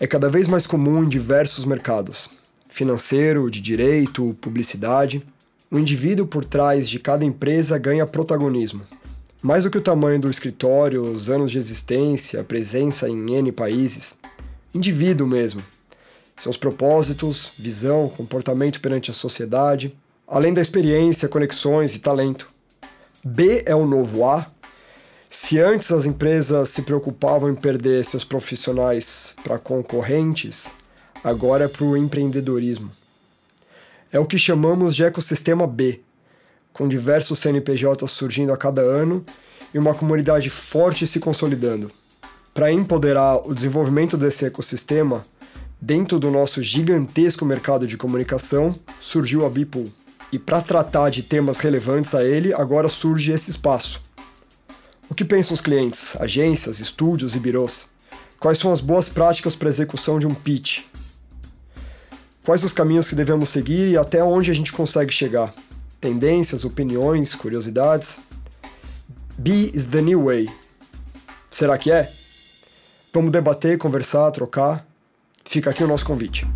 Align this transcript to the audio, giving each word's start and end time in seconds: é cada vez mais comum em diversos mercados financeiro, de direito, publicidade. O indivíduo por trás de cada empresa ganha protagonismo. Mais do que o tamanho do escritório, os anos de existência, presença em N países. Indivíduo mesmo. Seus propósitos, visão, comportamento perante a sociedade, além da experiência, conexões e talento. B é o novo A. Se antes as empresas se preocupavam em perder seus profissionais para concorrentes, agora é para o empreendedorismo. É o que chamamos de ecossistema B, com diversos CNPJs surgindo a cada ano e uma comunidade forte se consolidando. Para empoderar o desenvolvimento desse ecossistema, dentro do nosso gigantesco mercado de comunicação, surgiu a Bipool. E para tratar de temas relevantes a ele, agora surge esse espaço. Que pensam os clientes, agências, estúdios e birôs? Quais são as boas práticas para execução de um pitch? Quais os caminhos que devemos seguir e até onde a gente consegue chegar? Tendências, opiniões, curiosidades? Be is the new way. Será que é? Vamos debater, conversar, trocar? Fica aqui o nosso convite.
é 0.00 0.06
cada 0.06 0.28
vez 0.28 0.48
mais 0.48 0.66
comum 0.66 1.04
em 1.04 1.08
diversos 1.08 1.64
mercados 1.64 2.30
financeiro, 2.78 3.50
de 3.50 3.60
direito, 3.60 4.36
publicidade. 4.40 5.26
O 5.68 5.78
indivíduo 5.78 6.26
por 6.26 6.44
trás 6.44 6.88
de 6.88 7.00
cada 7.00 7.24
empresa 7.24 7.76
ganha 7.76 8.06
protagonismo. 8.06 8.82
Mais 9.42 9.64
do 9.64 9.70
que 9.70 9.78
o 9.78 9.82
tamanho 9.82 10.20
do 10.20 10.30
escritório, 10.30 11.02
os 11.02 11.28
anos 11.28 11.50
de 11.50 11.58
existência, 11.58 12.44
presença 12.44 13.08
em 13.08 13.34
N 13.34 13.50
países. 13.50 14.14
Indivíduo 14.72 15.26
mesmo. 15.26 15.62
Seus 16.36 16.56
propósitos, 16.56 17.52
visão, 17.58 18.08
comportamento 18.08 18.80
perante 18.80 19.10
a 19.10 19.14
sociedade, 19.14 19.92
além 20.26 20.54
da 20.54 20.60
experiência, 20.60 21.28
conexões 21.28 21.96
e 21.96 21.98
talento. 21.98 22.48
B 23.24 23.64
é 23.66 23.74
o 23.74 23.86
novo 23.86 24.24
A. 24.24 24.46
Se 25.30 25.60
antes 25.60 25.92
as 25.92 26.06
empresas 26.06 26.70
se 26.70 26.80
preocupavam 26.80 27.50
em 27.50 27.54
perder 27.54 28.02
seus 28.02 28.24
profissionais 28.24 29.34
para 29.44 29.58
concorrentes, 29.58 30.72
agora 31.22 31.66
é 31.66 31.68
para 31.68 31.84
o 31.84 31.94
empreendedorismo. 31.98 32.90
É 34.10 34.18
o 34.18 34.24
que 34.24 34.38
chamamos 34.38 34.96
de 34.96 35.04
ecossistema 35.04 35.66
B, 35.66 36.00
com 36.72 36.88
diversos 36.88 37.40
CNPJs 37.40 38.10
surgindo 38.10 38.54
a 38.54 38.56
cada 38.56 38.80
ano 38.80 39.22
e 39.74 39.78
uma 39.78 39.92
comunidade 39.92 40.48
forte 40.48 41.06
se 41.06 41.20
consolidando. 41.20 41.90
Para 42.54 42.72
empoderar 42.72 43.46
o 43.46 43.54
desenvolvimento 43.54 44.16
desse 44.16 44.46
ecossistema, 44.46 45.26
dentro 45.78 46.18
do 46.18 46.30
nosso 46.30 46.62
gigantesco 46.62 47.44
mercado 47.44 47.86
de 47.86 47.98
comunicação, 47.98 48.74
surgiu 48.98 49.44
a 49.44 49.50
Bipool. 49.50 49.92
E 50.32 50.38
para 50.38 50.62
tratar 50.62 51.10
de 51.10 51.22
temas 51.22 51.58
relevantes 51.58 52.14
a 52.14 52.24
ele, 52.24 52.54
agora 52.54 52.88
surge 52.88 53.30
esse 53.30 53.50
espaço. 53.50 54.07
Que 55.18 55.24
pensam 55.24 55.52
os 55.52 55.60
clientes, 55.60 56.14
agências, 56.20 56.78
estúdios 56.78 57.34
e 57.34 57.40
birôs? 57.40 57.88
Quais 58.38 58.56
são 58.56 58.70
as 58.70 58.80
boas 58.80 59.08
práticas 59.08 59.56
para 59.56 59.68
execução 59.68 60.16
de 60.16 60.28
um 60.28 60.32
pitch? 60.32 60.82
Quais 62.44 62.62
os 62.62 62.72
caminhos 62.72 63.08
que 63.08 63.16
devemos 63.16 63.48
seguir 63.48 63.88
e 63.88 63.96
até 63.96 64.22
onde 64.22 64.48
a 64.48 64.54
gente 64.54 64.72
consegue 64.72 65.12
chegar? 65.12 65.52
Tendências, 66.00 66.64
opiniões, 66.64 67.34
curiosidades? 67.34 68.20
Be 69.36 69.72
is 69.74 69.86
the 69.86 70.00
new 70.00 70.26
way. 70.26 70.48
Será 71.50 71.76
que 71.76 71.90
é? 71.90 72.08
Vamos 73.12 73.32
debater, 73.32 73.76
conversar, 73.76 74.30
trocar? 74.30 74.86
Fica 75.44 75.70
aqui 75.70 75.82
o 75.82 75.88
nosso 75.88 76.04
convite. 76.04 76.46